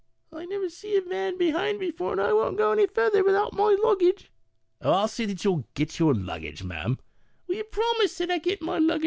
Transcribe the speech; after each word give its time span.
I 0.33 0.45
never 0.47 0.67
see 0.67 0.97
a 0.97 1.01
wan 1.03 1.37
behind 1.37 1.79
before, 1.79 2.11
and 2.13 2.19
I 2.21 2.33
won't 2.33 2.57
go 2.57 2.71
any 2.71 2.87
further 2.87 3.23
without 3.23 3.53
my 3.53 3.77
luggage." 3.83 4.31
Porter." 4.31 4.31
Oh, 4.81 4.91
I'll 4.93 5.07
see 5.07 5.25
that 5.25 5.43
you 5.43 5.63
get 5.75 5.99
your 5.99 6.15
luggage, 6.15 6.63
ma'am." 6.63 6.97
Eat 6.97 6.97
Lady." 6.97 7.31
Will 7.47 7.55
you 7.57 7.63
promise 7.65 8.17
that 8.17 8.31
I 8.31 8.39
get 8.39 8.63
my 8.63 8.79
luggage 8.79 8.99